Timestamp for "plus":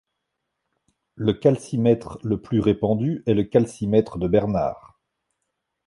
2.41-2.59